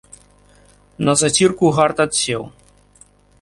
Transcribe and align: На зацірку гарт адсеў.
На 1.09 1.13
зацірку 1.23 1.65
гарт 1.81 1.97
адсеў. 2.07 2.43